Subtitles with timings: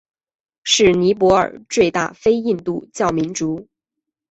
[0.63, 3.67] 是尼泊尔的最大非印度教民族。